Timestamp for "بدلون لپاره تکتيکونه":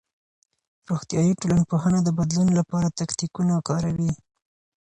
2.19-3.53